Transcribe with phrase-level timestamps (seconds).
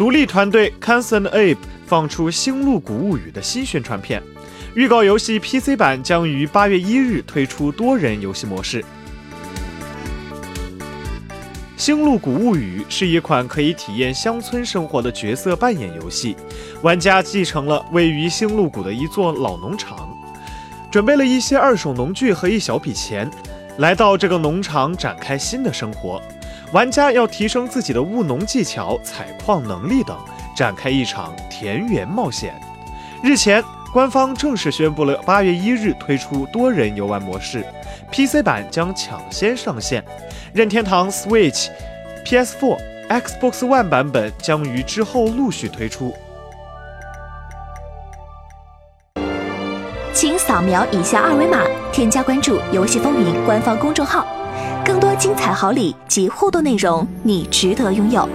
[0.00, 4.22] 独立团队 c a n s and Ape 放出《星露谷物语》的新宣传片，
[4.74, 8.80] 预告游戏 PC 版将于八月一日推出多人游戏模式。
[11.76, 16.34] 《星露谷物语》是一款可以体验乡村生活的角色扮演游戏，
[16.80, 20.08] 玩家继承了位于星露谷的一座老农场，
[20.90, 23.30] 准备了一些二手农具和一小笔钱，
[23.76, 26.22] 来到这个农场展开新的生活。
[26.72, 30.16] 玩家要提升自己的务农技巧、采矿能力等，
[30.54, 32.54] 展开一场田园冒险。
[33.24, 37.64] 日前，官方正式宣布了八月一日推出多人游玩模式
[38.12, 40.04] ，PC 版将抢先上线，
[40.52, 41.66] 任天堂 Switch、
[42.24, 46.14] PS4、Xbox One 版本将于之后陆续推出。
[50.12, 54.24] 请扫描以下二维码，添加关注“游戏风云”官方公众号。
[54.84, 58.28] 更多精彩好礼及互动内容，你值得拥有。